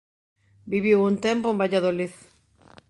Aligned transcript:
Viviu 0.73 1.05
un 1.09 1.15
tempo 1.27 1.47
en 1.53 1.61
Valladolid. 1.63 2.13